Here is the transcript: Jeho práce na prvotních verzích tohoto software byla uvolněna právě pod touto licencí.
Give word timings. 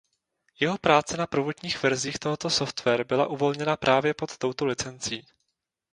Jeho 0.59 0.77
práce 0.77 1.17
na 1.17 1.27
prvotních 1.27 1.83
verzích 1.83 2.19
tohoto 2.19 2.49
software 2.49 3.03
byla 3.03 3.27
uvolněna 3.27 3.77
právě 3.77 4.13
pod 4.13 4.37
touto 4.37 4.65
licencí. 4.65 5.25